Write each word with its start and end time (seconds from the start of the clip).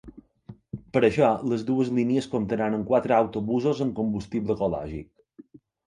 Per 0.95 0.99
a 1.01 1.05
això, 1.09 1.29
les 1.51 1.65
dues 1.67 1.93
línies 1.99 2.29
comptaran 2.33 2.79
amb 2.81 2.91
quatre 2.91 3.19
autobusos 3.21 3.87
amb 3.89 3.97
combustible 4.03 4.61
ecològic. 4.61 5.59